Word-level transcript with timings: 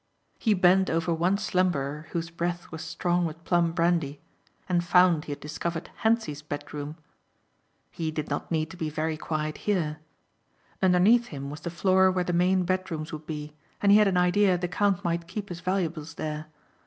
He 0.39 0.55
bent 0.55 0.89
over 0.89 1.13
one 1.13 1.37
slumberer 1.37 2.07
whose 2.09 2.31
breath 2.31 2.71
was 2.71 2.81
strong 2.83 3.23
with 3.27 3.43
plum 3.43 3.71
brandy 3.71 4.19
and 4.67 4.83
found 4.83 5.25
he 5.25 5.31
had 5.31 5.39
discovered 5.39 5.91
Hentzi's 5.97 6.41
bedroom. 6.41 6.97
He, 7.91 8.09
did 8.09 8.27
not 8.27 8.49
need 8.49 8.71
to 8.71 8.77
be 8.77 8.89
very 8.89 9.15
quiet 9.15 9.59
here. 9.69 9.99
Underneath 10.81 11.27
him 11.27 11.51
was 11.51 11.61
the 11.61 11.69
floor 11.69 12.09
where 12.09 12.23
the 12.23 12.33
main 12.33 12.63
bedrooms 12.63 13.13
would 13.13 13.27
be 13.27 13.53
and 13.79 13.91
he 13.91 13.99
had 13.99 14.07
an 14.07 14.17
idea 14.17 14.57
the 14.57 14.67
count 14.67 15.03
might 15.03 15.27
keep 15.27 15.49
his 15.49 15.59
valuables 15.59 16.15
there. 16.15 16.47